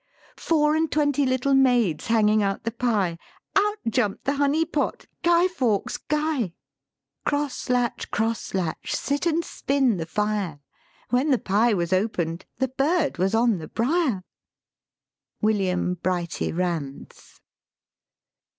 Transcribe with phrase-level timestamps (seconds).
[0.39, 3.19] Four and twenty little maids Hanging out the pie,
[3.55, 6.17] Out jump'd the honey pot, Guy Fawkes, Guy!
[6.17, 6.53] LYRIC POETRY
[7.25, 8.95] Cross latch, cross latch.
[8.95, 10.59] Sit and spin the fire;
[11.11, 14.23] When the pie was open'd, The bird was on the brier!
[15.39, 17.39] WILLIAM BRIGHTY RANDS.